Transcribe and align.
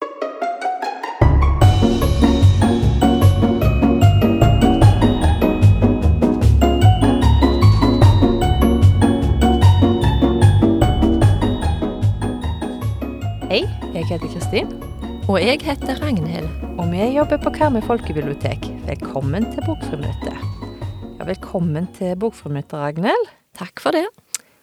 Hei, 0.00 0.10
jeg 13.94 14.06
heter 14.06 14.28
Kristin, 14.28 14.68
Og 15.28 15.40
jeg 15.42 15.58
heter 15.62 16.02
Ragnhild. 16.02 16.48
og 16.78 16.92
vi 16.92 17.16
jobber 17.16 17.36
på 17.36 17.50
Karmøy 17.50 17.80
folkebibliotek. 17.80 18.58
Velkommen 18.86 19.52
til 19.52 19.62
Bokfrimøtet. 19.66 20.38
Ja, 21.18 21.24
velkommen 21.24 21.88
til 21.94 22.16
Bokfrimøtet, 22.16 22.72
Ragnhild. 22.72 23.26
Takk 23.58 23.80
for 23.80 23.90
det. 23.90 24.06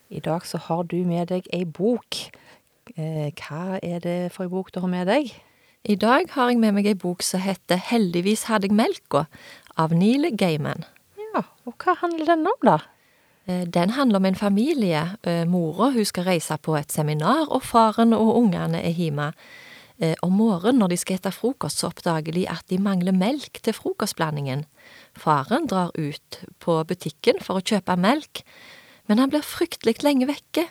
I 0.09 0.19
dag 0.19 0.41
så 0.45 0.57
har 0.57 0.83
du 0.83 0.95
med 0.95 1.27
deg 1.27 1.43
ei 1.54 1.65
bok. 1.65 2.15
Eh, 2.95 3.31
hva 3.35 3.79
er 3.83 3.99
det 4.03 4.17
for 4.35 4.47
ei 4.47 4.51
bok 4.51 4.71
du 4.71 4.79
har 4.83 4.91
med 4.91 5.09
deg? 5.09 5.31
I 5.88 5.95
dag 5.99 6.29
har 6.33 6.51
jeg 6.51 6.59
med 6.61 6.75
meg 6.77 6.88
ei 6.89 6.97
bok 6.97 7.23
som 7.23 7.43
heter 7.43 7.79
Heldigvis 7.89 8.48
hadde 8.49 8.70
jeg 8.70 8.77
melka, 8.77 9.25
av 9.77 9.93
Neil 9.95 10.29
Gaiman. 10.35 10.85
Ja, 11.34 11.43
og 11.67 11.76
hva 11.84 11.98
handler 12.02 12.31
den 12.31 12.48
om, 12.48 12.59
da? 12.63 12.79
Eh, 13.48 13.65
Den 13.65 13.91
handler 13.91 14.17
om 14.17 14.26
en 14.26 14.35
familie. 14.35 15.17
Eh, 15.23 15.45
Mora 15.45 15.91
hun 15.91 16.05
skal 16.05 16.23
reise 16.23 16.57
på 16.57 16.76
et 16.77 16.91
seminar, 16.91 17.48
og 17.49 17.63
faren 17.63 18.13
og 18.13 18.35
ungene 18.38 18.81
er 18.84 18.95
hjemme. 18.95 19.34
Om 20.21 20.31
morgenen 20.31 20.77
når 20.77 20.91
de 20.91 20.98
skal 20.98 21.17
spise 21.17 21.34
frokost, 21.34 21.79
så 21.79 21.88
oppdager 21.88 22.31
de 22.31 22.43
at 22.48 22.62
de 22.70 22.77
mangler 22.77 23.12
melk 23.17 23.57
til 23.63 23.73
frokostblandingen. 23.73 24.65
Faren 25.17 25.65
drar 25.65 25.90
ut 25.98 26.45
på 26.59 26.84
butikken 26.85 27.41
for 27.41 27.57
å 27.57 27.65
kjøpe 27.65 27.98
melk, 27.98 28.43
men 29.09 29.17
han 29.17 29.31
blir 29.34 29.41
fryktelig 29.41 30.04
lenge 30.04 30.27
vekke. 30.29 30.67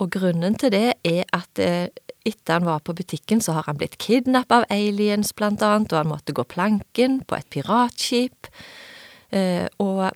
Og 0.00 0.10
grunnen 0.12 0.56
til 0.60 0.72
det 0.74 0.98
er 1.06 1.24
at 1.36 1.62
eh, 1.62 1.88
etter 2.26 2.58
han 2.58 2.66
var 2.66 2.82
på 2.84 2.94
butikken, 2.96 3.40
så 3.40 3.54
har 3.56 3.68
han 3.68 3.78
blitt 3.78 3.98
kidnappa 4.02 4.62
av 4.62 4.68
aliens, 4.74 5.32
blant 5.36 5.62
annet, 5.62 5.92
og 5.92 6.02
han 6.02 6.10
måtte 6.10 6.34
gå 6.36 6.44
planken 6.48 7.20
på 7.28 7.38
et 7.38 7.48
piratskip. 7.54 8.50
Eh, 9.30 9.66
og 9.82 10.10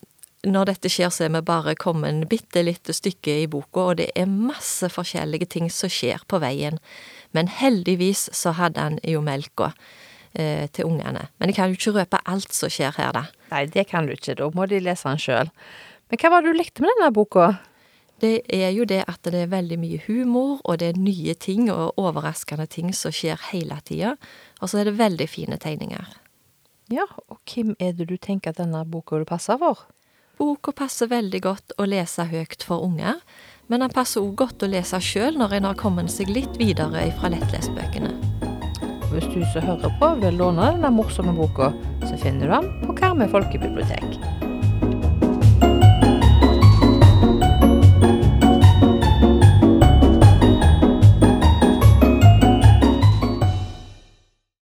når 0.46 0.70
dette 0.72 0.90
skjer, 0.92 1.12
så 1.12 1.26
er 1.26 1.32
vi 1.34 1.42
bare 1.46 1.76
kommet 1.78 2.26
bitte 2.30 2.64
lite 2.64 2.94
stykke 2.96 3.40
i 3.42 3.48
boka, 3.50 3.90
og 3.92 4.00
det 4.00 4.10
er 4.18 4.30
masse 4.30 4.88
forskjellige 4.90 5.50
ting 5.54 5.70
som 5.72 5.92
skjer 5.92 6.24
på 6.28 6.40
veien. 6.42 6.80
Men 7.36 7.50
heldigvis 7.52 8.28
så 8.36 8.54
hadde 8.58 8.82
han 8.82 8.98
jo 9.06 9.22
melka 9.24 9.70
eh, 10.34 10.66
til 10.72 10.88
ungene. 10.88 11.28
Men 11.38 11.52
jeg 11.52 11.60
kan 11.60 11.70
jo 11.70 11.78
ikke 11.78 11.96
røpe 12.00 12.22
alt 12.24 12.56
som 12.56 12.72
skjer 12.72 12.96
her, 12.98 13.14
da. 13.16 13.26
Nei, 13.52 13.66
det 13.70 13.86
kan 13.92 14.08
du 14.08 14.16
ikke, 14.16 14.38
da 14.40 14.50
må 14.54 14.66
de 14.70 14.82
lese 14.82 15.08
den 15.08 15.20
sjøl. 15.20 15.52
Men 16.10 16.18
hva 16.18 16.32
var 16.32 16.42
det 16.42 16.50
du 16.50 16.58
likte 16.58 16.82
med 16.82 16.90
denne 16.96 17.12
boka? 17.14 17.52
Det 18.20 18.42
er 18.52 18.68
jo 18.76 18.84
det 18.84 19.00
at 19.08 19.22
det 19.24 19.46
er 19.46 19.52
veldig 19.52 19.78
mye 19.80 20.00
humor, 20.04 20.58
og 20.64 20.80
det 20.80 20.90
er 20.90 21.00
nye 21.00 21.34
ting 21.34 21.70
og 21.72 21.96
overraskende 22.00 22.66
ting 22.68 22.92
som 22.96 23.14
skjer 23.14 23.40
hele 23.50 23.78
tida. 23.84 24.16
Og 24.60 24.68
så 24.68 24.82
er 24.82 24.90
det 24.90 24.98
veldig 24.98 25.28
fine 25.28 25.56
tegninger. 25.60 26.18
Ja, 26.92 27.06
og 27.30 27.38
hvem 27.48 27.76
er 27.78 27.94
det 27.96 28.10
du 28.10 28.16
tenker 28.18 28.52
at 28.52 28.60
denne 28.60 28.82
boka 28.84 29.16
vil 29.16 29.28
passe 29.28 29.56
for? 29.62 29.86
Boka 30.40 30.72
passer 30.72 31.08
veldig 31.08 31.40
godt 31.44 31.74
å 31.78 31.86
lese 31.88 32.24
høyt 32.28 32.64
for 32.66 32.84
unger, 32.84 33.20
men 33.68 33.84
den 33.84 33.92
passer 33.94 34.24
òg 34.24 34.34
godt 34.40 34.64
å 34.66 34.70
lese 34.72 35.00
sjøl 35.04 35.38
når 35.38 35.58
en 35.58 35.68
har 35.70 35.78
kommet 35.80 36.10
seg 36.12 36.32
litt 36.32 36.60
videre 36.60 37.06
fra 37.20 37.30
lettlesbøkene. 37.32 38.12
Hvis 39.10 39.30
du 39.32 39.40
som 39.52 39.66
hører 39.68 39.96
på 40.00 40.12
vil 40.20 40.40
låne 40.40 40.72
denne 40.74 40.92
morsomme 40.94 41.36
boka, 41.36 41.72
så 42.06 42.20
finner 42.20 42.46
du 42.46 42.56
den 42.56 42.70
på 42.86 43.00
Karmøy 43.00 43.28
folkebibliotek. 43.32 44.39